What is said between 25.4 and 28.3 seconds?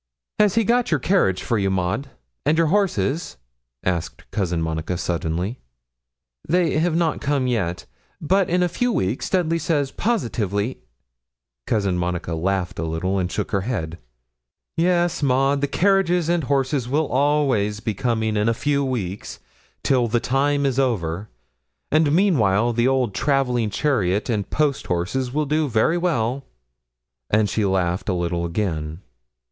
do very well;' and she laughed a